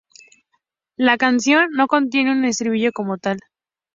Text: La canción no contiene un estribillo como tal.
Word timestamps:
La 0.97 1.17
canción 1.17 1.69
no 1.73 1.85
contiene 1.85 2.31
un 2.31 2.43
estribillo 2.43 2.89
como 2.91 3.19
tal. 3.19 3.37